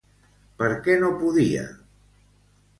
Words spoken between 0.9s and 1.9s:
no podia?